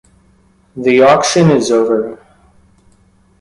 [0.75, 2.17] The auction is over.